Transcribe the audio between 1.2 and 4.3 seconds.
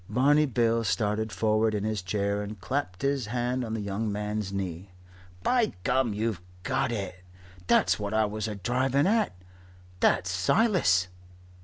forward in his chair and clapped his hand on the young